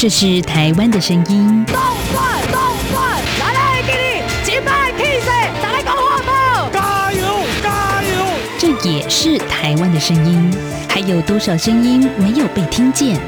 [0.00, 1.66] 这是台湾的声音。
[1.66, 1.76] 动
[2.10, 2.58] 转动
[2.90, 5.26] 转，来来给你击败 K C，
[5.62, 7.26] 再来搞活宝，加油
[7.62, 8.24] 加油！
[8.58, 10.50] 这也是台湾的声音。
[10.88, 13.20] 还有多少声音没有被听见？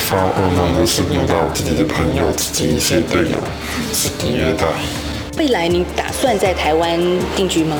[0.00, 3.38] 发噩梦的是梦到自己的朋友、自己一些队友
[3.94, 4.66] 是虐待。
[5.38, 7.00] 未来你打算在台湾
[7.34, 7.78] 定居吗？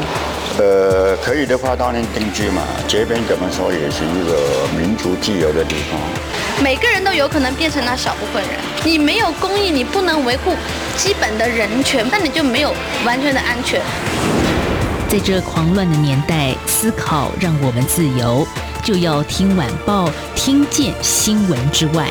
[0.56, 2.62] 呃，可以的话当然定居嘛。
[2.88, 6.00] 这边怎么说也是一个民族自由的地方。
[6.62, 8.52] 每个人都有可能变成那小部分人。
[8.84, 10.54] 你没有公益，你不能维护
[10.96, 13.80] 基本的人权，那你就没有完全的安全。
[15.08, 18.46] 在这狂乱的年代，思考让我们自由，
[18.82, 22.08] 就要听晚报，听见新闻之外。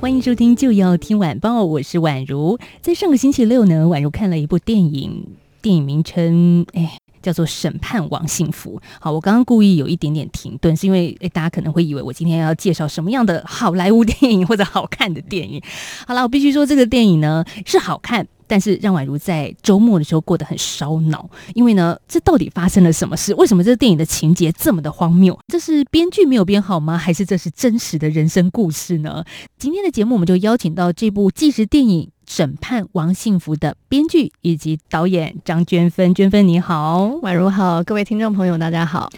[0.00, 2.58] 欢迎收听，就要听晚报，我是宛如。
[2.82, 5.26] 在上个星期六呢，宛如看了一部电影，
[5.62, 8.78] 电影名称哎叫做《审判王幸福》。
[9.00, 15.60] 好，我刚刚故意有一点点停顿，是因为哎大家可能会以为我今天要介绍什么样的好莱坞电影或者好看的电影。
[16.06, 18.28] 好了，我必须说这个电影呢是好看。
[18.46, 23.34] 但是让宛如在周末的时候过得很烧脑，因为呢，这到底发生了什么事？
[23.36, 25.36] 为什么这个电影的情节这么的荒谬？
[25.48, 26.98] 这是编剧没有编好吗？
[26.98, 29.24] 还是这是真实的人生故事呢？
[29.58, 36.14] 今天的节目我们就邀请到这部纪实电影《审判王幸福》的编剧以及导演张娟芬。
[36.14, 39.10] 娟芬你好，宛如好，各位听众朋友大家好。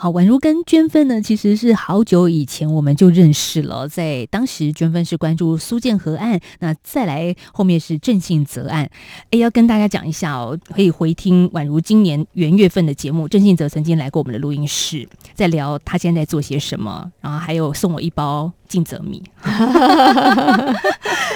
[0.00, 3.88] 好，宛如跟娟芬呢，其实是好久以前我们就认识了。
[3.88, 8.88] 在当时，娟芬是关注苏建和案，那再来后面是郑信泽案。
[9.30, 18.52] 哎，要跟大家讲一下哦，可以回听宛如今年元月份的节目，郑信泽曾经来过我们的录音室，在聊他现在做些什么，然后还有送我一包。
[18.68, 19.22] 尽责米，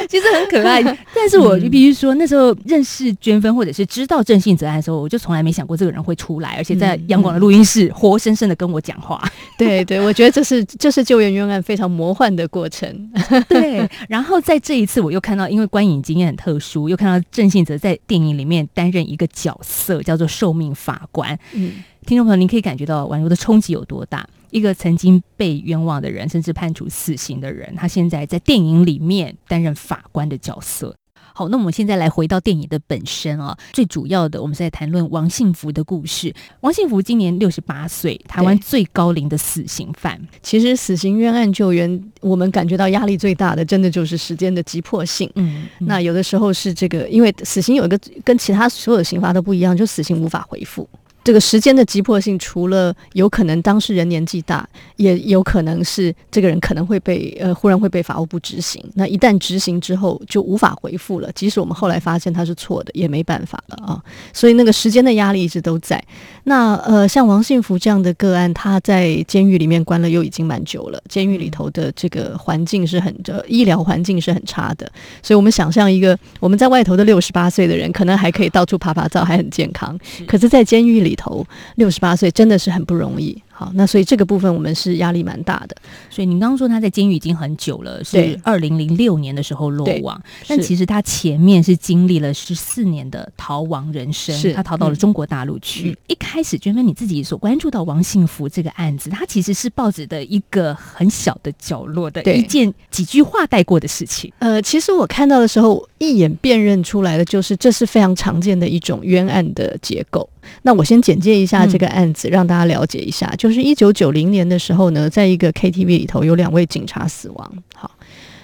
[0.09, 0.83] 其实很可爱。
[1.15, 9.23] 但是我就必须说，那时候认识娟芬，或者是知道郑信泽案的时候，我就从来没想过这个人会出来，而且在阳光的录音室活生生的跟我讲话。
[9.57, 13.11] 对对，我觉得这是这是救援冤案非常魔幻的过程。
[13.49, 21.39] 对，然后在这一次，我又看到，因为观影经验很特殊，又看到郑信泽在电影里面担任一个角色，叫做受命法官。
[21.53, 21.73] 嗯，
[22.05, 24.29] 听众朋友，您可以感觉到宛如的冲击有多大？
[24.51, 30.95] 一个曾经被冤枉的人，甚至判处死刑的人，他现在在电影里面担任法官的角色。
[31.35, 36.35] 好，那我们现在来回到电影的本身啊，最主要的，我们是在谈论王幸福的故事。
[36.61, 40.21] 王幸福今年六十八岁，台湾最高龄的死刑犯。
[40.43, 45.31] 其实死刑冤案救援，我们感觉到压力最大的，真的就是时间的急迫性。
[45.37, 50.87] 嗯，嗯，那有的时候是这个，因为死刑有一个跟其他所有的刑罚都不一样，就死刑无法回复。
[51.25, 58.85] 这个时间的急迫性，除了有可能当事人年纪大，也有可能是这个人可能会被呃忽然会被法务部执行。
[58.95, 61.31] 那一旦执行之后，就无法回复了。
[61.33, 64.03] 即使我们后来发现他是错的，也没办法了啊。
[64.33, 66.03] 所以那个时间的压力一直都在。
[66.43, 74.91] 那呃，像王信福这样的个案，他在监狱里面关了又已经蛮久了，监狱里头的这个环境是很这医疗环境是很差的。
[75.23, 79.97] 所以我们想象一个我们在外头的六十八岁的人，可能还可以到处爬爬照，还很健康。
[80.27, 81.12] 可是，在监狱里。
[81.13, 83.37] 里头六十八岁真的是很不容易。
[83.63, 85.77] 好，那所以这个部分我们是压力蛮大的。
[86.11, 95.91] 所以您刚刚说他在监狱已经很久了，是二零零六年的时候落网，但其实他前面是经历了十四年的逃亡人生，是他逃到了中国大陆去。
[95.91, 104.33] 嗯、一开始，娟芬你自己所关注到王幸福这个案子，它其实是报纸的一个很小的角落的一件几句话带过的事情。
[104.39, 110.29] 呃，其实我看到的时候，一眼辨认出来的就是这是非常常见的一种冤案的结构。
[110.63, 113.33] 那我先简介一下这个案子，嗯、让大家了解一下。
[113.39, 117.53] 就是一九九零年的时候呢，在一个 KTV 里头有两位警察死亡。
[117.75, 117.91] 好，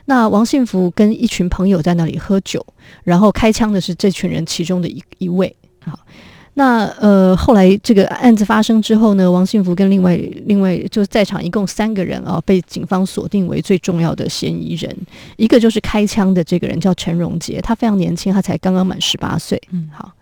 [0.06, 2.66] 那王信福跟一群朋友在那里喝酒，
[3.04, 5.54] 然后开枪的是这群人其中的一一位。
[5.84, 5.98] 好，
[6.54, 14.94] 那呃后来这个案子发生之后呢，王信福跟另外另外就在场一共三个人啊，被警方锁定为最重要的嫌疑人。
[15.36, 19.60] 一个就是开枪的这个人叫陈荣杰，他非常年轻，他才刚刚满十八岁。
[19.70, 20.12] 嗯，好。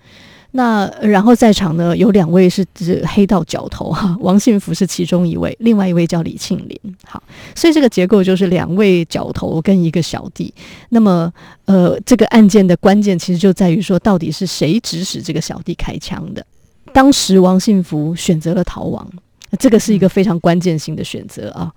[0.57, 6.97] 那然后在场呢，有两位是指黑道角头哈，王信福是其中一位，另外一位叫李庆林。
[7.05, 7.23] 好，
[7.55, 10.53] 所以这个结构就是两位角头跟一个小弟。
[10.89, 11.31] 那么
[11.67, 16.45] 呃，这个案件的关键其实就在于说，到底是谁指使这个小弟开枪的？
[16.95, 19.07] 当时王信福选择了逃亡，
[19.59, 21.71] 这个是一个非常关键性的选择啊。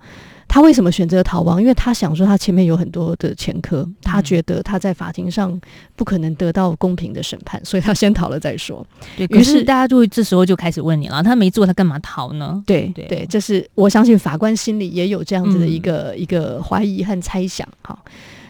[0.52, 1.62] 他为什么选择逃亡？
[1.62, 5.58] 因为他想说他前面有很多的前科，他觉得他在法庭上
[5.94, 8.84] 不可能得到公平的审判，所以他先逃了再说。
[9.16, 12.60] 对，于是大家就这时候就开始问你了：他没做，他干嘛逃呢？
[12.66, 17.64] 对对对，这是我相信法官心里也有这样子的一个、嗯、一个怀疑和猜想。
[17.82, 18.04] 好，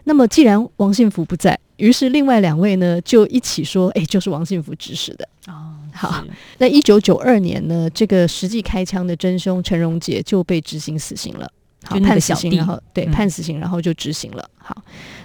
[0.04, 5.28] 那么既然王信福不在，于是另外两位呢就一起说，哎，就是王信福指使的。
[5.48, 6.24] 哦，好，
[6.56, 11.46] 那一九九二年呢，这个实际开枪的真凶陈荣杰就被执行死刑了。
[11.84, 14.48] 好，判死刑，然后对、嗯、判死刑，然后就执行了。
[14.58, 14.76] 好，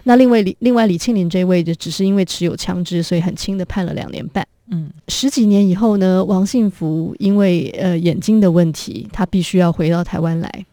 [0.04, 4.48] 那另外李另外李庆林这位就只是因为持有枪支，所以很轻的判了两年半。
[4.72, 10.66] 嗯，十几年以后呢，王信福因为呃眼睛的问题，他必须要回到台湾来。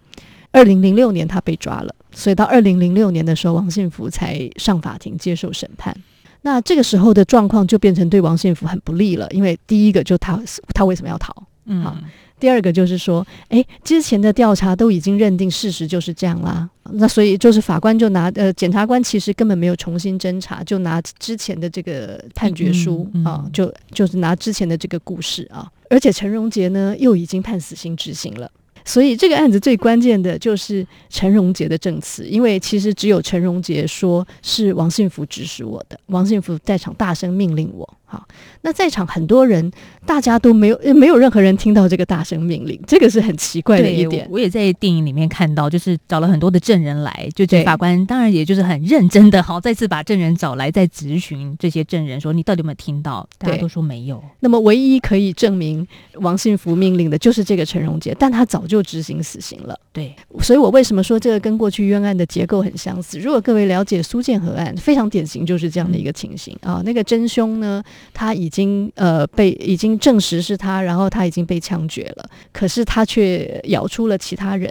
[0.52, 5.94] 二零零六年他被抓了，所以到二零零六年的时候，王信福才上法庭接受审判。
[6.43, 10.40] 那这个时候的状况就变成对王信福很不利了，因为第一个就他
[10.75, 11.34] 他为什么要逃？
[11.67, 11.96] 嗯，好。
[12.43, 28.50] 第二个就是说，诶，之前的调查都已经认定事实就是这样啦，那所以就是法官就拿呃，检察官其实根本没有重新侦查，就拿之前的这个判决书、嗯嗯、啊，就就是拿之前的这个故事啊，而且陈荣杰呢又已经判死刑执行了。
[28.85, 37.89] 所以这个案子最关键的就是陈荣杰的证词，因为其实只有陈荣杰说是王信福指使我的，王信福在场大声命令我。
[38.12, 38.29] 好，
[38.61, 39.73] 那在场很多人，
[40.05, 44.29] 大家都没有没有任何人听到这个大声命令，这个是很奇怪的一点。
[44.31, 53.26] 我也在电影里面看到，就是找了很多的证人来，就这法官当然也就是很认真的，好再次把证人找来，再质询这些证人说你到底有没有听到？
[53.38, 54.23] 大家都说没有。
[54.41, 59.75] 那么唯一可以证明王信福命令的就是这个陈荣杰，但他早就执行死刑了。
[59.91, 63.19] 对，所以我为什么说这个跟过去冤案的结构很相似？
[63.19, 66.82] 如果各位了解苏建和案，非常典型就是这样的一个情形、嗯、啊。
[66.85, 67.82] 那个真凶呢，
[68.12, 74.70] 他已经呃被已经证实是他，然后他已经被枪决了，可是他却咬出了其他人。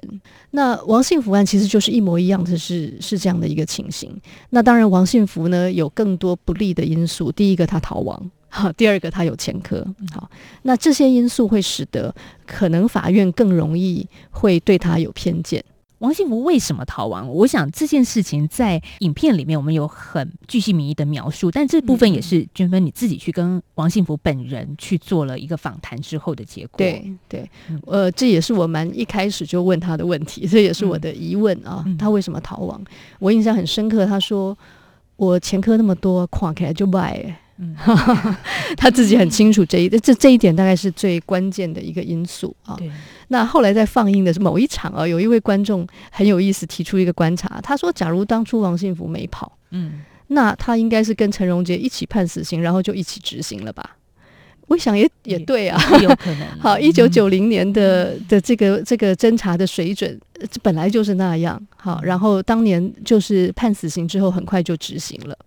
[0.51, 4.11] 那王信福案其实就是一模一样的是是这样的一个情形。
[4.49, 7.31] 那当然，王信福呢有更多不利的因素。
[7.31, 8.31] 第一个，他逃亡。
[8.49, 10.29] 好， 第二个他有前科，好，
[10.63, 12.13] 那这些因素会使得
[12.45, 15.63] 可能法院更容易会对他有偏见。
[16.01, 17.29] 王信福为什么逃亡？
[17.29, 26.77] 我想这件事情在影片里面我们有很具细名义的描述，但这部分也是娟芬你自己去跟王信福本人去做了一个访谈之后的结果。
[26.77, 27.49] 对对，
[27.85, 32.83] 呃，这也是我蛮一开始就问他的问题，这也是我的疑问啊，他为什么逃亡？
[33.19, 34.57] 我印象很深刻，他说
[35.17, 37.37] 我前科那么多，跨开来就拜。
[37.57, 37.75] 嗯，
[38.75, 42.73] 他自己很清楚这一这这一点大概是最关键的一个因素啊。
[42.75, 42.89] 对。
[43.31, 53.95] 那后来在放映的某一场啊，有一位观众很有意思，提出一个观察，他说：“假如当初王信福没跑，嗯，那他应该是跟陈荣杰一起判死刑，然后就一起执行了吧？”
[54.67, 56.45] 我想也也对啊，有可能。
[56.59, 60.19] 好，一九九零年的的这个这个侦查的水准
[60.61, 61.61] 本来就是那样。
[61.77, 65.37] 好，然后当年就是判死刑之后，很快就执行了。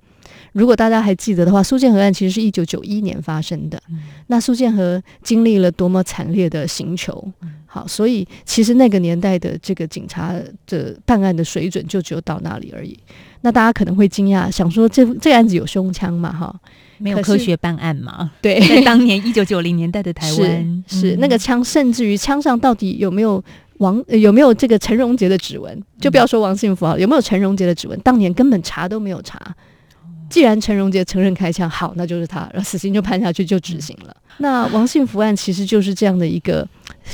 [0.52, 3.82] 如果大家还记得的话，苏建和案其实是一九九一年发生的。
[3.90, 10.32] 嗯、那苏建和经历了多么惨烈的刑求，嗯、好，所以其实那个年代的这个警察
[10.68, 12.96] 的办案的水准就只有到那里而已。
[13.40, 16.32] 那大家可能会惊讶，想说这这个案子有胸腔嘛？
[16.32, 16.54] 哈，
[16.98, 18.30] 没有科学办案嘛？
[18.40, 23.42] 对，在当年一九九零年代的台湾，是，是、嗯、那个枪，甚至于枪上到底有没有
[23.78, 25.82] 王有没有这个陈荣杰的指纹？
[26.00, 27.98] 就不要说王信福啊，有没有陈荣杰的指纹？
[28.02, 29.36] 当年根本查都没有查。
[30.30, 34.16] 既然陈荣杰承认开枪，好，那就是他，然后死刑就判下去，就执行了。
[34.38, 36.66] 那王信福案其实就是这样的一个，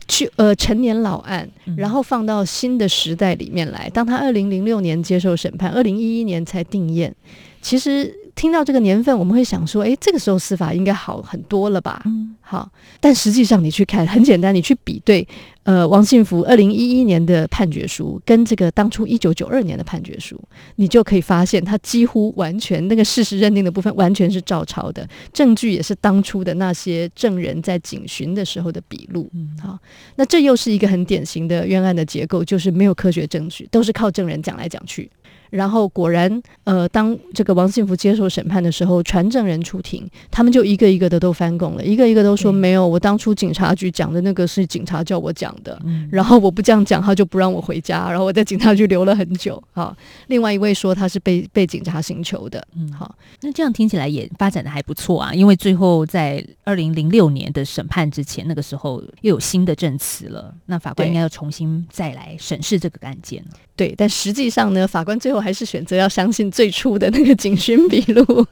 [0.08, 3.90] 去呃陈年老案，然后放到新的时代里面来。
[3.90, 7.14] 当他二零零六年接受审判，二零一一年才定验，
[7.60, 8.14] 其实。
[8.40, 12.00] 听到这个年份，我们会想说，诶，这个时候司法应该好很多了吧？
[12.06, 12.72] 嗯，好。
[12.98, 15.28] 但实际上，你去看，很简单，你去比对，
[15.64, 20.42] 呃，王信福二零一一年的判决书跟这个当初一九九二年的判决书，
[20.76, 29.28] 你就可以发现，他几乎完全那个事实认定的部分完全是照抄的，证据也是当初的那些证人在警询的时候的笔录。
[29.34, 29.78] 嗯，好。
[30.16, 35.10] 那这又是一个很典型的冤案的结构，就是没有科学证据，都是靠证人讲来讲去。
[35.50, 49.62] 然后果然，呃，当这个王信福接受审判的时候，传证人出庭，他们就一个一个的都翻供了，一个一个都说没有，我当初警察局讲的那个是警察叫我讲的，嗯、然后我不这样讲，他就不让我回家，然后我在警察局留了很久。
[49.72, 49.96] 好，
[50.28, 52.64] 另外一位说他是被被警察刑求的。
[52.76, 63.50] 嗯，好，那这样听起来也发展的还不错啊，因为最后在二零零六年的审判之前，那个时候又有新的证词了，那法官应该要重新再来审视这个案件了。
[63.80, 68.46] 对，但实际上呢，法官最后还是选择要相信最初的那个警询笔录，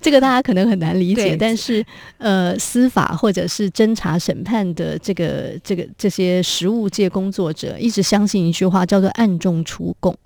[0.00, 1.36] 这个大家可能很难理解。
[1.36, 1.84] 但是，
[2.16, 10.16] 呃，司法或者是侦查审判的这个这个这些实务界工作者，一直相信一句话，叫做“暗中出供”，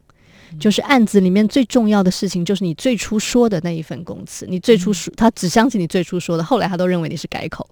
[0.61, 7.68] 就是案子里面最重要的事情，就是你最初说的那一份供词，你最初说，他只相信你最初说的，后来他都认为你是改口。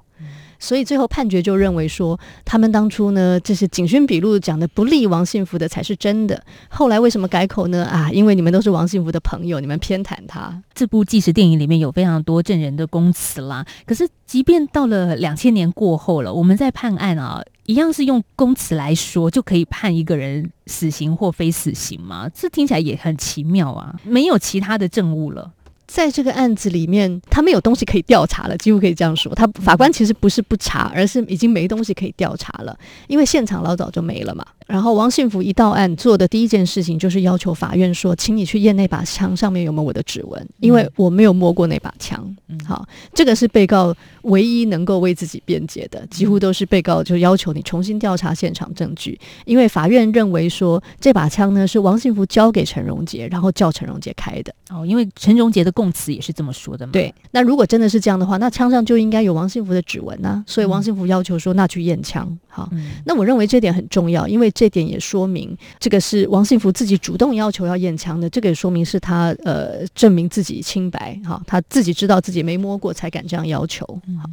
[0.62, 6.40] 所以最后判决就认为说，他们当初呢，这是警讯笔录讲的不利王信福的才是真的。
[6.68, 7.84] 后来为什么改口呢？
[7.86, 10.62] 啊，因为你们都是王信福的朋友，你们偏袒他。
[10.72, 13.66] 这部纪实电影里面有非常多证人的供词啦。
[13.84, 22.30] 可是，即便到了两千年过后了，我们在判案啊，一样是用供词来说就可以判一个人死刑或非死刑吗？
[22.32, 25.50] 这听起来也很奇妙啊，没有其他的证物了。
[25.92, 29.34] 在这个案子里面，他没有东西可以调查了，几乎可以这样说。
[29.34, 32.74] 他法官其实不是不查，而是已经没东西可以调查了，
[33.08, 34.42] 因为现场老早就没了嘛。
[34.72, 42.34] 然后王信福一到案做的第一件事情就是要求法院说，请你去验那把枪上面有没有我的指纹，因为我没有摸过那把枪。
[42.66, 54.54] 好，这个是被告唯一能够为自己辩解的，几乎都是被告就要求你重新调查现场证据，因为法院认为说这把枪呢是王信福交给陈荣杰，然后叫陈荣杰开的。
[54.70, 56.92] 哦，因为陈荣杰的供词也是这么说的嘛。
[56.92, 62.26] 对，那如果真的是这样的话，那枪上就应该有王信福的指纹啊，所以王信福要求说，那去验枪。
[62.48, 62.70] 好，
[63.04, 73.84] 那我认为这点很重要，因为这点也说明这个是王信福自己主动要求要验枪的，这个也说明是他呃证明自己清白哈，他自己知道自己没摸过才敢这样要求。
[74.22, 74.30] 好，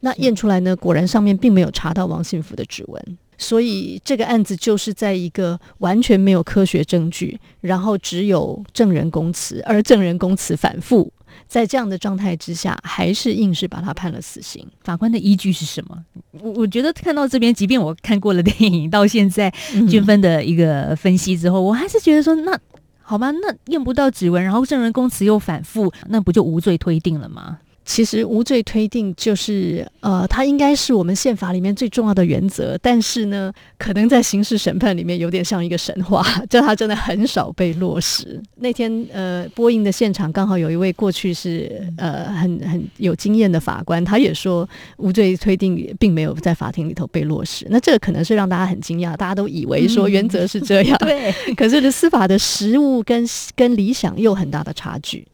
[0.00, 11.10] 那验出来呢，果然上面并没有查到王信福的指纹，所以这个案子就是在一个完全没有科学证据，然后只有证人供词，而证人供词反复。
[11.46, 14.66] 在这样的状态之下，还是硬是把他判了死刑。
[14.82, 15.96] 法官的依据是什么？
[16.32, 19.52] 我我觉得看到这边，即便我看过了电影，到现在
[19.88, 22.58] 均分的一个分析之后，嗯、我还是觉得说，那
[23.02, 27.58] 好吧，那验不到指纹，然后证人供词又反复，那不就无罪推定了吗？
[27.90, 38.40] 其实无罪推定就是，呃，它应该是我们宪法里面最重要的原则，但是呢，可能在刑事审判里面有点像一个神话， 就它真的很少被落实。
[38.60, 44.68] 那天，呃，播映的现场刚好有一位过去是呃很很有经验的法官，他也说
[44.98, 47.66] 无罪推定并没有在法庭里头被落实。
[47.70, 55.26] 那这个可能是让大家很惊讶，大家都以为说原则是这样，嗯、 对，可是这司法的实务跟跟理想又有很大的差距。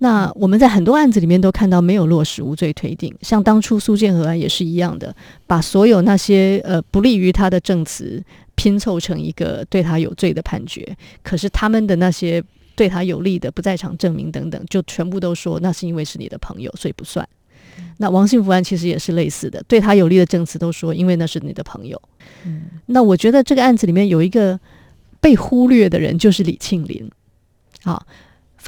[0.00, 5.12] 那我们在很多案子里面都看到没有落实无罪推定，像当初苏建和案也是一样的，
[5.46, 8.22] 把所有那些呃不利于他的证词
[8.54, 12.40] 拼凑成一个对他有罪的判决，可是他们的那些
[12.76, 17.28] 对他有利的不在场证明等等，就全部都说那是因为是你的朋友，所以不算。
[17.96, 22.00] 那王幸福案其实也是类似的，对他有利的证词都说因为那是你的朋友。
[22.44, 24.58] 嗯，那我觉得这个案子里面有一个
[25.20, 27.10] 被忽略的人，就是李庆林。
[27.82, 28.06] 好。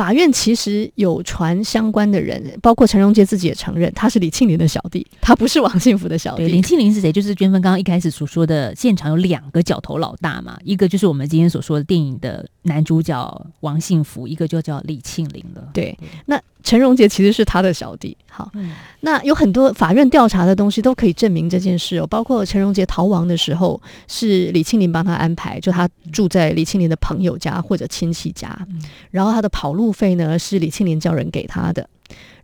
[0.00, 6.46] 法院其实有传相关的人，包括陈荣杰自己也承认，他是李庆林的小弟，他不是王幸福的小弟。
[6.46, 7.12] 李庆林是谁？
[7.12, 15.68] 就是娟芬刚刚一开始所说的，现场有两个角头老大嘛，一个就是我们今天所说的电影的男主角王幸福，一个就叫李庆林了。
[15.74, 16.40] 对，那。
[16.62, 31.88] 陈荣杰其实是他的小弟，好，嗯、那有很多法院调查的东西都可以证明这件事哦，包括陈荣杰逃亡的时候是李庆林帮他安排，就他住在李庆林的朋友家或者亲戚家，嗯、然后他的跑路费呢是李庆林叫人给他的，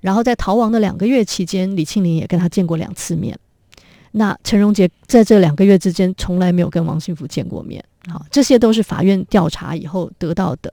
[0.01, 3.39] 然后在逃亡的两个月期间，李庆林也跟他见过两次面，
[4.13, 10.73] 那陈荣杰在这两个月之间从来没有跟王幸福见过面，好，这些都是法院调查以后得到的。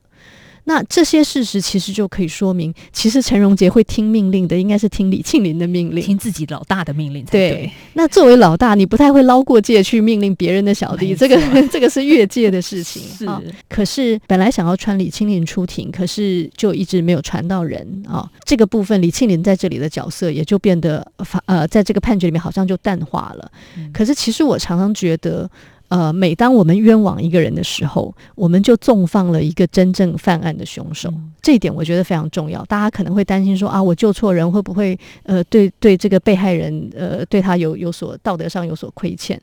[0.66, 7.50] 那这些事实其实就可以说明，其实陈荣杰会听命令的，应该是听李庆林的命令，听自己老大的命令才对。
[7.50, 13.04] 对，那作为老大，你不太会捞过界去命令别人的小弟，这个这个是越界的事情。
[13.04, 18.30] 是、哦，可是本来想要传李庆林出庭，可是就一直没有传到人啊、哦。
[18.46, 23.52] 这个部分，李庆林在这里的角色也就变得法呃，在这个判决里面好像就淡化了。
[23.78, 25.50] 嗯、可是其实我常常觉得。
[25.94, 31.08] 呃，每当我们冤枉一个人的时候，我们就纵放了一个真正犯案的凶手。
[31.12, 32.66] 嗯、这一点我觉得非常重要。
[32.66, 39.40] 大家可能会担心说啊，我救错人会不会呃，对对这个被害人呃，对他有有所道德上有所亏欠？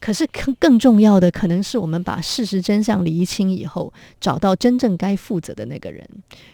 [0.00, 6.04] 可是更更重要的，可能是我们把事实真相厘清以后，找到真正该负责的那个人。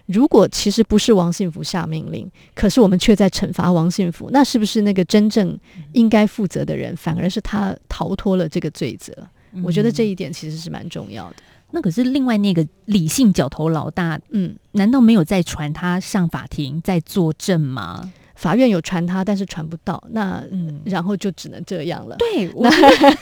[0.04, 5.58] 如果其实不是王信福下命令，可是我们却在惩罚王信福，那是不是那个真正
[5.94, 9.14] 应该负责的人，反而是他逃脱了这个罪责？
[9.62, 11.36] 我觉得这一点其实是蛮重要的。
[11.38, 18.12] 嗯，那可是另外那个理性角头老大，嗯，难道没有在传他上法庭在作证吗？
[18.38, 20.02] 法院有传他，但是传不到。
[20.12, 22.14] 那嗯，然后就只能这样了。
[22.16, 22.62] 对，我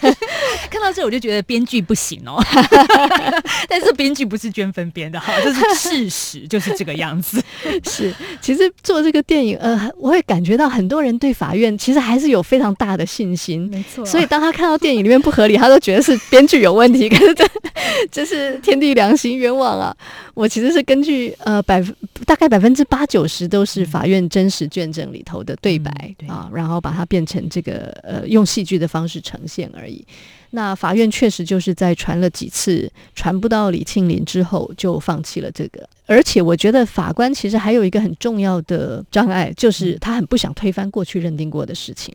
[0.71, 2.39] 看到这我就觉得编剧不行哦，
[3.67, 7.43] 但是编剧不是捐分编的哈，这是事实，就是这个样子。
[7.89, 14.05] 是，其实做这个电影，呃，我会感觉到很多人对法院其实还是有非常大的信心，没错。
[14.05, 17.09] 所以当他看到电影里面不合理，他都觉得是编剧有问题。
[17.09, 17.49] 可是这
[18.11, 19.97] 这是天地良心，冤枉啊！
[20.35, 21.97] 我其实是根据呃百分
[22.27, 25.91] 大概百分之八九十都是法院真实卷证里头的对白、
[26.27, 30.05] 啊，然后把它变成这个呃用戏剧的方式呈现而已。
[30.51, 35.89] 那法院确实就是在传了几次传不到李庆林之后，就放弃了这个。
[36.07, 42.15] 而且我觉得法官其实还有一个很重要的障碍，就是他很不想推翻过去认定过的事情。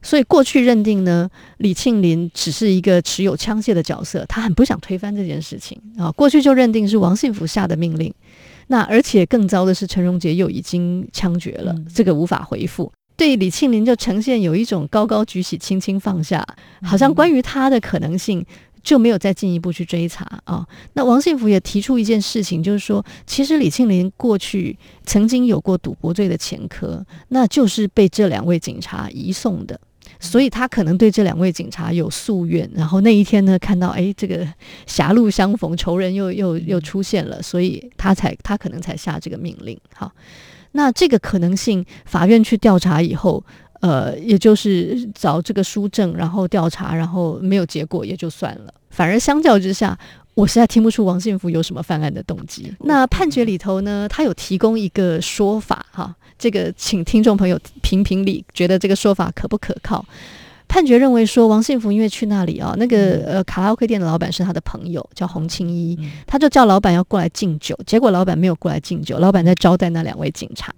[0.00, 6.10] 所以过去认定呢，李庆林只是一个持有枪械的角色，他很不想推翻这件事情啊。
[6.12, 8.12] 过去就认定是王信福下的命令。
[8.72, 12.90] 那而且更糟的是，陈荣杰又已经枪决了，这个无法回复。
[13.18, 16.42] 对李庆林就呈现有一种高高举起，轻轻放下，
[16.80, 18.42] 好像关于他的可能性
[18.82, 20.66] 就没有再进一步去追查啊。
[20.94, 29.78] 那王信福也提出一件事情，就是说，其实李庆林过去曾经有过赌博罪的前科，那就是被这两位警察移送的，
[30.20, 32.70] 所以他可能对这两位警察有夙愿。
[32.74, 34.46] 然后那一天呢，看到哎，这个
[34.86, 39.78] 狭路相逢，仇人又又又出现了，所以他才他可能才下这个命令。
[39.94, 40.12] 好。
[40.74, 43.44] 那这个可能性，法院去调查以后，
[43.82, 48.72] 呃，也就是找这个书证，然后调查，然后没有结果也就算了。
[48.88, 49.98] 反而相较之下，
[50.34, 52.74] 我实在听不出王信福有什么犯案的动机。
[52.80, 60.04] 那判决里头呢，他有提供一个说法，哈，这个请听众朋友评评理，觉得这个说法可不可靠？
[60.68, 70.72] 判决认为说，王信福因为去那里啊，那个呃卡拉 OK 店的老板是他的朋友，叫洪青一，他就叫老板要过来敬酒，结果老板没有过来敬酒，老板在招待那两位警察，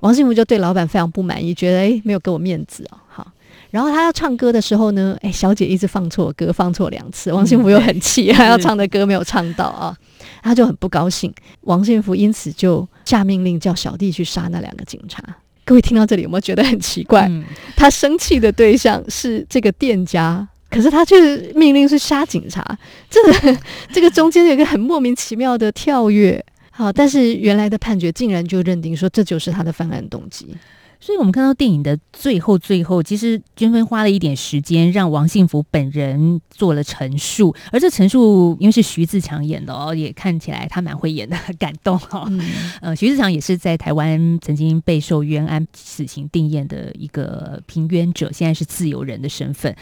[0.00, 3.32] 王信福就对老板非常不满意，觉得诶没有给我面子哦，好，
[3.70, 9.96] 然后他要唱歌的时候呢，诶小姐一直放错歌，放错两次，王幸福又很气，他要唱的歌没有唱到啊，
[10.42, 15.22] 他就很不高兴，王幸福因此就下命令叫小弟去杀那两个警察。
[15.64, 17.28] 各位听到这里有没有觉得很奇怪？
[17.30, 17.44] 嗯、
[17.76, 22.76] 他生气的对象是这个店家，可是他却命令是杀警察，
[23.08, 23.58] 这个
[23.92, 26.44] 这个中间有一个很莫名其妙的跳跃。
[26.72, 30.56] 好，但是原来的判决竟然就认定说这就是他的犯案动机。
[31.00, 37.54] 所以，我们看到电影的最后，最后其实娟芬花了一点时间，让王幸福本人做了陈述。
[37.72, 42.26] 而这陈述，因为是徐自强演的哦，也看起来他蛮会演的，很感动哈、哦。
[42.28, 42.40] 嗯，
[42.82, 49.74] 呃，徐自强也是在台湾曾经备受冤案死刑定谳的一个平冤者，现在是自由人的身份。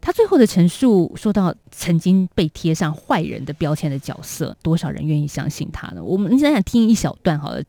[0.00, 6.02] 他最后的陈述说到，曾经被贴上坏人的标签的角色，多少人愿意相信他呢？
[6.02, 7.62] 我们想想听一小段好了。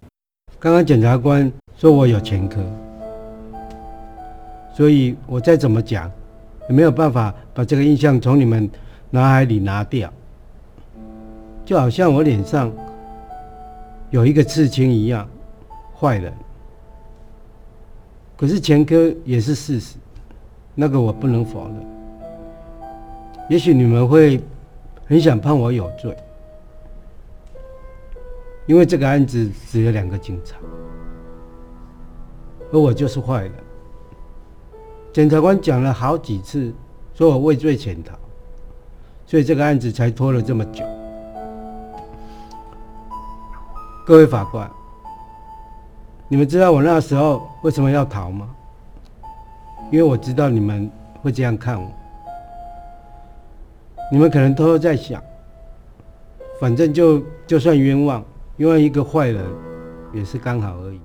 [0.58, 2.64] 刚刚检察官说我有前科。
[4.74, 6.12] 所以我再怎么讲，
[6.68, 8.70] 也没有办法把这个印象从你们
[9.12, 10.12] 脑海里拿掉，
[11.64, 12.72] 就好像我脸上
[14.10, 15.30] 有一个刺青一样，
[15.96, 16.34] 坏了。
[18.36, 19.96] 可是前科也是事实，
[20.74, 21.76] 那个我不能否认。
[23.50, 24.42] 也许你们会
[25.06, 26.18] 很想判我有罪，
[28.66, 30.58] 因为这个案子只有两个警察，
[32.72, 33.52] 而我就是坏人。
[35.14, 36.74] 检察官讲了好几次，
[37.14, 38.14] 说我畏罪潜逃，
[39.28, 40.84] 所以这个案子才拖了这么久。
[44.04, 44.68] 各位法官，
[46.28, 48.50] 你们知道我那时候为什么要逃吗？
[49.92, 50.90] 因为我知道你们
[51.22, 51.88] 会这样看我。
[54.12, 55.22] 你们可能偷偷在想，
[56.60, 58.26] 反正就就算冤枉，
[58.58, 59.46] 冤枉一个坏人
[60.12, 61.00] 也是刚好而已。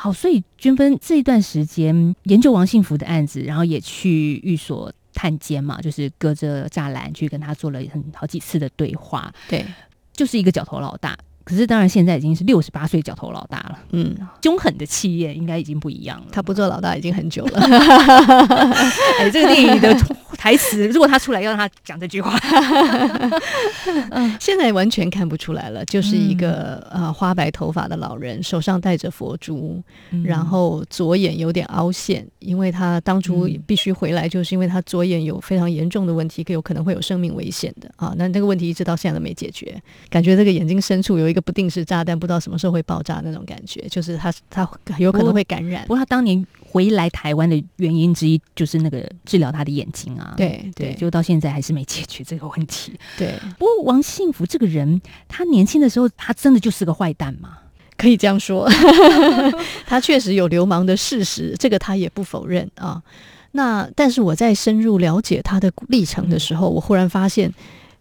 [0.00, 9.34] 好，所以均分这一段时间研究王幸福的案子，然后也去寓所探监嘛，就是隔着栅栏去跟他做了很好几次的对话。
[9.48, 9.66] 对，
[10.12, 11.18] 就是一个角头老大。
[11.48, 13.78] 可是当然现在已经是六十八岁角头老大了。
[13.92, 16.26] 嗯，凶狠的气焰应该已经不一样了。
[16.30, 17.58] 他不做老大已经很久了。
[19.18, 19.94] 哎，这个电影的
[20.36, 22.38] 台词，如果他出来要让他讲这句话，
[24.10, 38.14] 嗯， 现在完全看不出来了，就是一个呃花白头发的老人，手上戴着佛珠，嗯、然后左眼有点凹陷，因为他当初必须回来，就是因为他左眼有非常严重的问题，有可能会有生命危险的啊。
[38.18, 39.80] 那这个问题一直到现在都没解决，
[40.10, 45.82] 感觉这个眼睛深处有一个不定时炸弹，不知道什么时候会爆炸那种感觉，就是他他有可能会感染。
[45.82, 50.34] 不过，他当年回来台湾的原因之一就是那个治疗他的眼睛啊。
[50.36, 52.92] 对对，对，就到现在还是没解决这个问题。
[53.16, 57.58] 对，不过王幸福这个人，他年轻的时候，他真的就是个坏蛋吗？
[57.96, 58.68] 可以这样说，
[59.86, 63.02] 他确实有流氓的事实，这个他也不否认啊。
[63.52, 67.52] 那但是我在深入了解他的历程的时候，我忽然发现。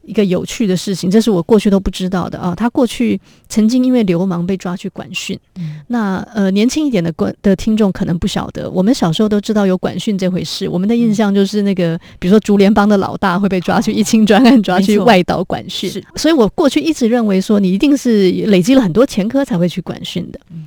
[0.08, 2.56] 一个有趣的事情，这是我过去都不知道的啊！
[2.56, 5.38] 他过去曾经因为流氓被抓去管训。
[5.58, 10.68] 嗯、那呃，年轻一点的观的听众可能不晓得，我们小时候都知道有管训这回事。
[10.70, 15.92] 我们的印象就是那个，嗯、比如说竹联帮的老大会被抓去一清专案，抓去外岛管训。
[16.16, 20.40] 所以我过去一直认为说，你一定是累积了很多前科才会去管训的。
[20.52, 20.66] 嗯、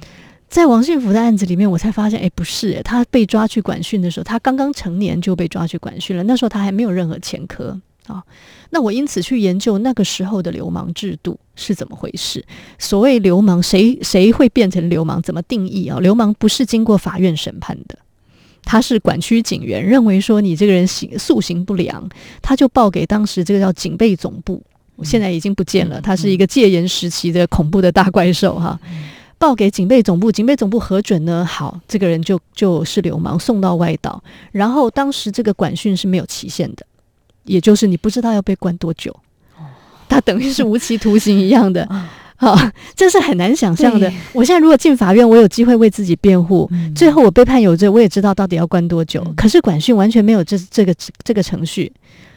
[0.50, 6.22] 在王信福的案子里面，我才发现，哎，不是，他被抓去管训的时候，他刚刚成年就被抓去管训了。
[6.24, 7.80] 那时候他还没有任何前科。
[8.10, 8.22] 啊，
[8.70, 12.44] 那我因此去研究那个时候的流氓制度是怎么回事。
[12.78, 15.22] 所谓流氓，谁谁会变成流氓？
[15.22, 15.98] 怎么定义啊？
[16.00, 17.98] 流氓不是经过法院审判的，
[18.64, 22.08] 他是管区警员认为说你这个人行素行不良，
[22.42, 24.62] 他就报给当时这个叫警备总部，
[25.02, 28.78] 现在已经不见了，他是一个戒严时期的恐怖的大怪兽哈。
[29.38, 34.22] 报给警备总部，警备总部核准呢，好，这个人就就是流氓，送到外岛。
[34.52, 36.84] 然后当时这个管训是没有期限的。
[37.44, 39.14] 也就是你不知道要被关多久，
[40.08, 41.88] 他等于是无期徒刑一样的，
[42.36, 42.58] 好，
[42.94, 44.10] 这是很难想象的。
[44.32, 49.22] 我现在如果进法院，我有机会为自己辩护，最后我被判有罪，我也知道到底要关多久。
[49.36, 51.92] 可是管训完全没有这这个这个程序。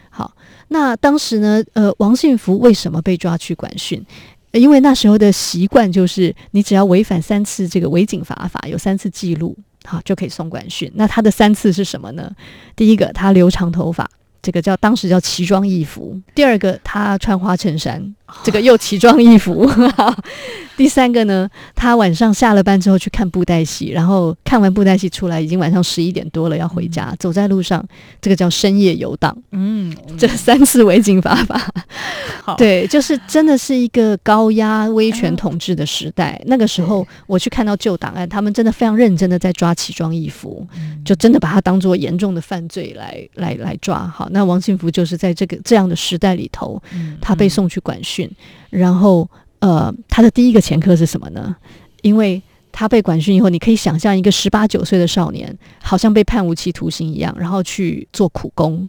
[0.10, 0.32] 好，
[0.68, 4.06] 那当时呢，呃，王信福为什么被抓去管训？
[4.52, 10.92] 因为那时候的习惯就是，你只要违反三次这个违警罚法，有三次记录，好就可以送管训。
[10.94, 12.32] 那他的三次是什么呢？
[12.76, 14.08] 第一个，他留长头发。
[14.44, 16.22] 这个叫当时叫奇装异服。
[16.36, 19.70] 第二个，他穿花衬衫，这个又奇装异服。
[20.76, 27.10] 第三个呢，他晚上下了班之后去看布袋戏，然后看完布袋戏出来，已经晚上十一点多了，要回家。
[27.12, 27.86] 嗯、走在路上，
[28.20, 29.38] 这个叫深夜游荡。
[29.52, 31.72] 嗯， 这三次违警罚法，
[32.44, 36.36] 好对，就是真的是一个高压威权统治的时代。
[36.40, 44.08] 嗯、那个时候，我去看到旧档案，他们真的非常认真的在抓奇装异服，嗯、就真的把它当做严重的犯罪来来来抓。
[44.08, 48.36] 好，那王幸福就是在这个这样的时代里头，嗯、他被送去管训，嗯、
[48.80, 49.30] 然后。
[49.60, 51.56] 呃，他的第一个前科是什么呢？
[52.02, 58.86] 因为他被管训以后，你可以想象一个十八九岁的少年，好像被判无期徒刑一样，然后去做苦工。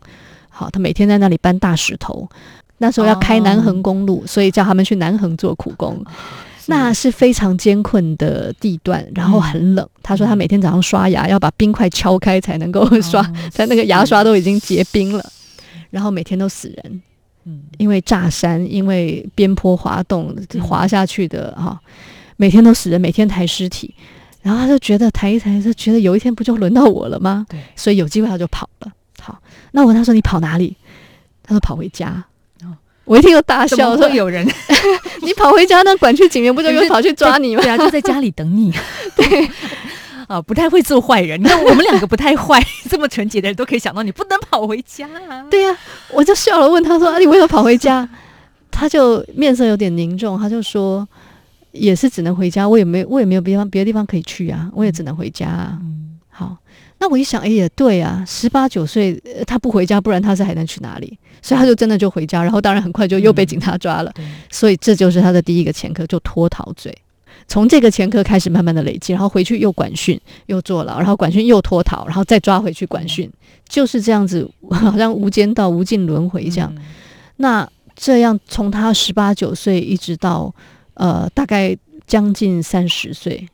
[0.48, 2.28] 好，他每天在那里搬大石头。
[2.78, 6.04] 那时候要开南横公路，哦、所以叫他们去南横做苦工。
[6.66, 9.88] 那是非常艰困的地段，然后很冷。
[9.94, 13.22] 嗯、他说他每天早上刷牙要把冰块敲开才能够 刷，
[13.54, 15.24] 他、哦、那个牙刷都已经结冰了，
[15.90, 17.00] 然后每天都死人。
[17.44, 21.78] 嗯，因为炸山，因为边坡滑动滑下去的哈、哦，
[22.36, 23.94] 每天都死人，每天抬尸体，
[24.42, 27.46] 然后他就觉得抬一抬，他觉得有一天不就轮到我了吗？
[27.48, 28.92] 对，所以有机会他就跑了。
[29.20, 29.38] 好，
[29.72, 30.76] 那我问他说：“你跑哪里？”
[31.42, 32.24] 他说：“跑回家。”
[32.64, 34.46] 哦，我一听就大笑，说：“有人，
[35.22, 37.62] 你跑回家，那管区警员不就又跑去抓你吗？
[37.62, 38.72] 对啊，就在家里等你。
[39.16, 39.50] ”对。
[40.28, 41.40] 啊，不太会做坏人。
[41.40, 45.44] 你看我们两个不太坏， 这么纯洁的人都可以想到你不能跑回家啊。
[45.50, 45.78] 对呀、啊，
[46.12, 48.08] 我就笑了，问他说：“啊，你为什么跑回家？”
[48.70, 51.06] 他就面色有点凝重，他就说
[51.72, 55.78] ：“也是只能回家，我也没，我也没有别地方别的地方可以去啊，我也只能回家啊。
[55.80, 56.56] 嗯”好，
[56.98, 61.16] 那我一想，哎也，对啊，十八九岁他不回家，不然他是还能去哪里？
[61.40, 64.10] 所以他就真的就回家，然后当然很快就又被警察抓了。
[64.18, 66.92] 嗯、所以这就是他的第一个前科，就脱逃罪。
[67.46, 73.30] 从这个前科开始，慢慢的累积，然后回去又管训，又坐牢，然后管训又脱逃，然后再抓回去管训，
[73.68, 76.72] 就是这样子， 好像无间道、无尽轮回这样。
[76.76, 76.82] 嗯、
[77.36, 80.52] 那这样从他十八九岁一直到
[80.94, 81.76] 呃大概
[82.06, 83.46] 将近三十岁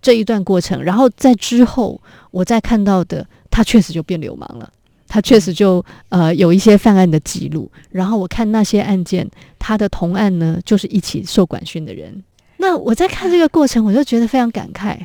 [0.00, 4.68] 这一段过程，然后在之后我再看到的，他确实就变流氓了，
[5.06, 12.22] 他确实就呃有一些犯案的记录，然后我看那些案件，他的同案呢就是一起受管训的人。
[12.58, 14.98] 那我在看这个过程，我就觉得非常感慨。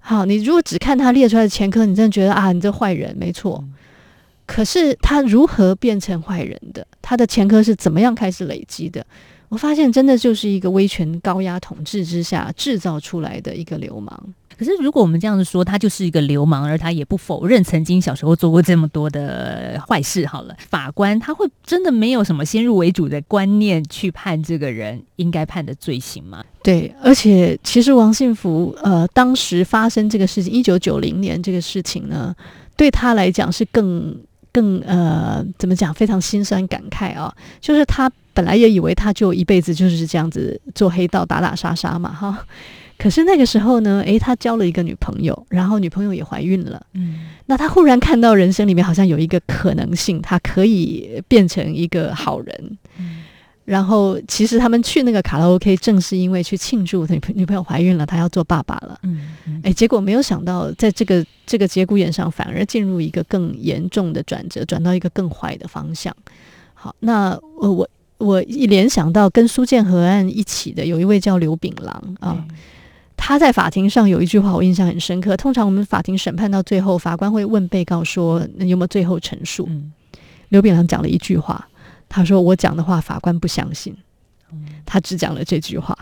[0.00, 3.64] 好，你如果只看他列出来的前科，你真的觉得啊，你这坏人没错。
[4.46, 6.86] 可是他如何变成坏人的？
[7.00, 9.06] 他的前科是怎么样开始累积的？
[9.48, 14.34] 我发现真的就是一个威权高压统治之下制造出来的一个流氓。
[14.58, 20.26] 可是，如果我们这样子说，他就是一个流氓，而他也不否认曾经小时候做过这么多的坏事。
[20.26, 26.44] 好了，法官他会真的没有什么先入为主的观念去判这个人应该判的罪行吗？
[26.62, 32.34] 对，而且其实王信福呃，当时发生这个事情，一九九零年这个事情呢，
[32.76, 34.16] 对他来讲是更
[34.52, 35.92] 更呃，怎么讲？
[35.92, 42.46] 非常心酸感慨啊，就是他本来也以为他就一辈子就是这样子做黑道打打杀杀嘛，哈。
[43.02, 46.80] 可是那个时候呢，诶，他交了一个女朋友，然后女朋友也怀孕了。
[46.94, 52.78] 嗯，那他忽然看到人生里面好像有一个可能性，他可以变成一个好人。
[52.98, 53.24] 嗯，
[53.64, 58.96] 然后其实他们去那个卡拉 OK，正是因为去庆祝他女女朋友怀孕了，他要做爸爸了。
[59.02, 59.34] 嗯，
[59.64, 66.14] 哎、嗯，结果没有想到，在这个这个节骨眼上，反而进入一个更严重的转折，转到一个更坏的方向。
[66.74, 67.88] 好，那我我
[68.18, 72.48] 我一联想到跟苏建和案一起的，有一位叫刘炳郎啊，嗯、
[73.24, 75.36] 他在法庭上有一句话我印象很深刻。
[75.36, 79.92] 通常我们法庭审判到最后，法官会问被告说：“有没有最后陈述？”嗯，
[80.48, 81.68] 刘炳良讲了一句话。
[82.08, 83.96] 他说：“我讲的话，法官不相信。”
[84.84, 85.96] 他只讲了这句话。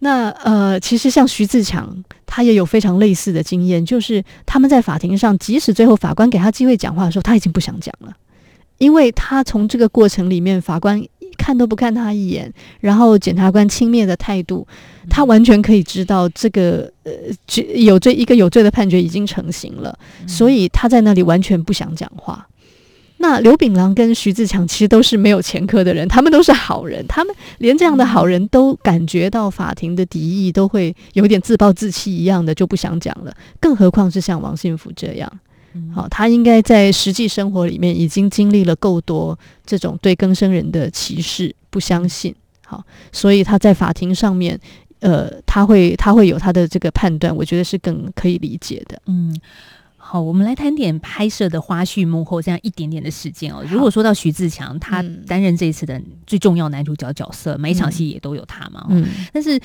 [0.00, 8.12] 那呃，其实像徐自强，他也有非常类似的经验，就是他们在法庭上，即使最后法官给他机会讲话的时候，他已经不想讲了，
[8.78, 11.00] 因为他从这个过程里面，法官
[11.36, 14.66] 看都不看他一眼，然后检察官轻蔑的态度，
[15.08, 17.12] 他完全可以知道这个呃，
[17.74, 19.96] 有罪一个有罪的判决已经成型了，
[20.26, 22.48] 所以他在那里完全不想讲话。
[23.18, 33.34] 那刘炳郎跟徐自强其实都是没有前科的人，他们都是好人，他们连这样的好人都感觉到法庭的敌意，都会有点自暴自弃一样的，就不想讲了。
[33.58, 35.32] 更何况是像王信福这样，
[35.94, 42.34] 好，他应该在实际生活里面已经经历了够多这种对更生人的歧视、不相信，
[42.64, 44.58] 好，所以他在法庭上面，
[45.00, 49.38] 呃，他会他会有他的这个判断，我觉得是更可以理解的，嗯。
[50.08, 53.64] 好，我们来谈点拍摄的花絮幕后这样一点点的时间哦。
[53.68, 58.86] 如果说到徐自强，他担任这一次的最重要男主角角色，每一场戏也都有他嘛。
[58.88, 59.60] 嗯，但是。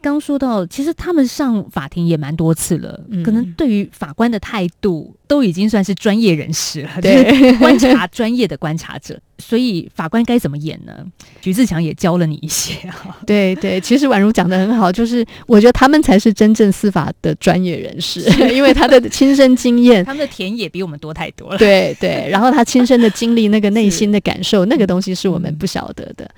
[0.00, 9.18] 刚说到，其实他们上法庭也蛮多次了，嗯、可能对于法官的态度都已经算是专业人士了，对，观察专业的观察者。
[9.38, 11.04] 所以法官该怎么演呢？
[11.42, 13.18] 徐自强也教了你一些啊。
[13.26, 18.20] 对对，其实宛如讲的很好，就是我觉得他们才是真正司法的专业人士，
[18.54, 21.58] 因为他的亲身经验，他们的田野比我们多太多了。
[21.58, 26.30] 对对，然后他亲身的经历，那个内心的感受，那个东西是我们不晓得的。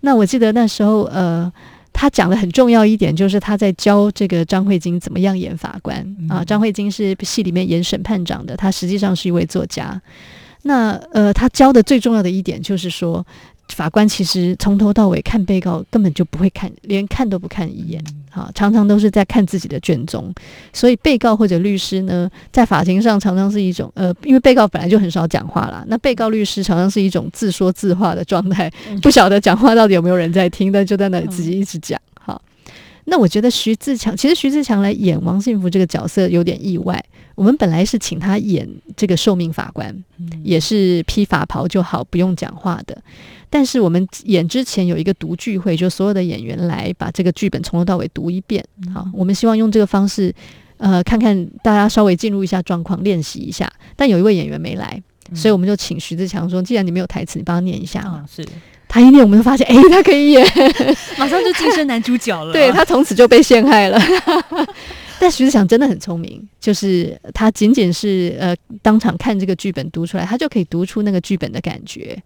[0.00, 1.52] 那我记得那时候，呃。
[1.98, 6.44] 他讲的很重要一点，就是他在教这个张慧晶怎么样演法官、嗯、啊。
[6.44, 9.98] 张慧晶是戏里面演审判长的，他实际上是一位作家。
[10.62, 13.24] 那呃，他教的最重要的一点就是说，
[13.68, 20.32] 法官其实从头到尾看被告根本就不会看，连看都不看一眼，啊，常常都是在看自己的卷宗。
[20.72, 28.70] 所以被告或者律师呢，在法庭上常常是一种呃，因为被告本来就很少讲话啦，那被告律师常常是一种自说自话的状态，
[29.02, 32.00] 不晓得讲话到底有没有人在听，但就在那里自己一直讲。
[32.20, 32.40] 好，
[33.06, 37.04] 那我觉得徐自强，其实徐自强来演王幸福这个角色有点意外。
[37.36, 39.94] 我们本来是请他演这个受命法官，
[40.42, 42.96] 也是披法袍就好，不用讲话的。
[43.48, 48.64] 但是我们演之前有一个读剧会，就所有的演员来把这个剧本从头到尾读一遍。
[48.92, 50.34] 好，我们希望用这个方式，
[50.78, 53.70] 呃，看看大家稍微进入一下状况，练习一下。
[53.94, 55.00] 但有一位演员没来，
[55.34, 58.44] 所以我们就请徐志强说：“既然你没有台词，你帮他念一下。”啊，是。
[58.88, 60.46] 他一念，我们就发现， 哎，他可以演，
[61.18, 62.52] 马上就晋升男主角了。
[62.54, 64.00] 对，他从此就被陷害了。
[65.18, 72.22] 但徐志祥真的很聪明，就是他仅仅是呃当场看这个剧本读出来，他就可以读出那个剧本的感觉。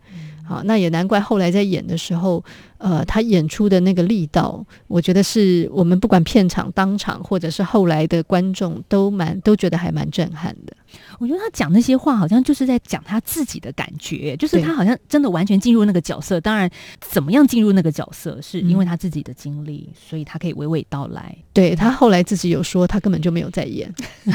[0.51, 2.45] 好，那也难怪后来在演的时候，
[2.79, 10.77] 呃，他演出的那个力道，我觉得是我们不管片场、当场，或者是后来的观众都蛮都觉得还蛮震撼的。
[11.21, 16.41] 我觉得他讲那些话，好像就是在讲他自己的感觉，就是他好像真的完全进入那个角色。
[16.41, 16.69] 当然，
[17.01, 21.33] 怎么样进入那个角色，是因为他自己的经历，嗯、所以他可以娓娓道来。
[21.53, 23.95] 对，他后来自己有说，他根本就没有在演。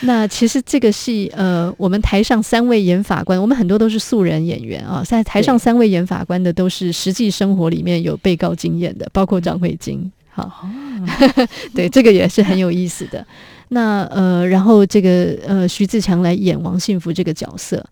[0.00, 5.02] 是那其实这个戏，呃，我们台上三位演法官，我们很多都是素人演员啊。
[5.04, 10.10] 在台上三位演法官的都是实际生活里面有被告经验的，包括张慧晶。
[10.28, 13.26] 好，哦、 对，这个也是很有意思的。
[13.68, 17.84] 那呃，然后这个呃，徐自强来演王幸福这个角色。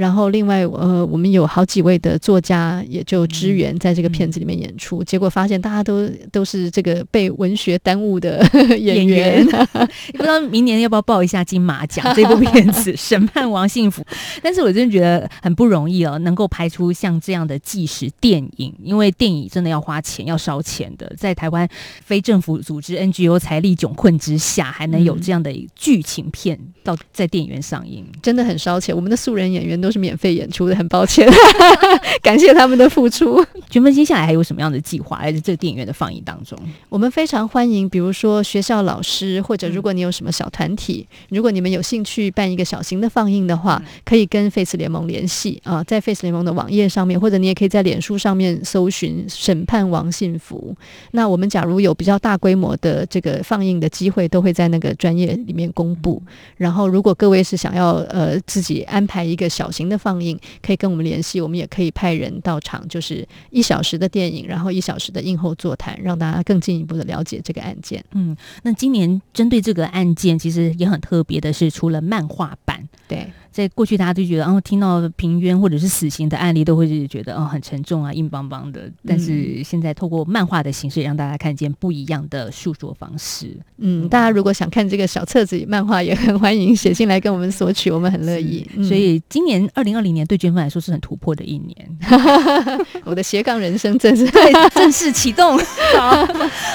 [0.00, 8.42] 然后，另外，呃，我们有好几位的作家也就支援在这个片子里面演出，嗯、结果发现大家都都是这个被文学耽误的
[8.78, 9.44] 演员，
[10.16, 14.02] 不知道明年要不要报一下金马奖这部片子《审判王幸福》。
[14.42, 21.12] 但是我真的觉得很不容易哦，能够拍出像这样的纪实电影，因为电影真的要花钱，要烧钱的。
[21.18, 21.68] 在台湾
[22.02, 28.96] 非政府组织 NGO 财力窘困之下，还能有这样的剧情片到在电影院上映，真的很烧钱。
[28.96, 29.89] 我们的素人演员都。
[29.90, 31.28] 都是免费演出的， 很抱歉，
[32.22, 33.44] 感谢他们的付出。
[33.68, 35.20] 觉得接下来还有什么样的计划？
[35.22, 36.56] 在这个电影院的放映当中，
[36.88, 50.76] 我们非常欢迎，比如说学校老师，或者如果你有什么小团体，嗯、如果你们有兴趣办一个小型的放映的话，嗯、可以跟 Face 联盟联系啊，在 Face 联盟的网页上面，或者你也可以在脸书上面搜寻“审判王幸福”。
[51.10, 56.22] 那我们假如有比较大规模的这个放映的机会，都会在那个专业里面公布。
[56.56, 68.04] 然后，如果各位是想要呃自己安排一个小型的放映，可以跟我们联系，我们也可以派人到场，就是一小时的电影，然后一小时的映后座谈，让大家更进一步的了解这个案件。
[68.12, 72.88] 嗯，那今年针对这个案件，其实也很特别的是，除了漫画版。
[73.06, 73.30] 对。
[73.52, 78.90] 在过去，大家都觉得，然后听到平冤或者是死刑的案例，都会是觉得，哦，很沉重啊，硬邦邦的。
[79.06, 83.56] 但是现在透过漫画的形式，让大家看见不一样的诉说方式。
[83.78, 88.68] 嗯，大家如果想看这个小册子漫画，也很欢迎写信来跟我们索取，我们很乐意。
[88.86, 91.98] 所以今年二零二零年对娟芬来说是很突破的一年，
[93.04, 95.58] 我的斜杠人生正式 对正式启动。
[95.98, 96.26] 好，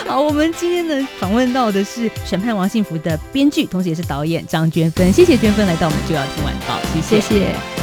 [0.08, 5.12] 好，我们今天呢访问到的是《审判王幸福》的编剧，同时也是导演张娟芬。
[5.14, 6.65] 谢谢娟芬来到我们就要听晚报。
[6.68, 7.75] 好，谢谢。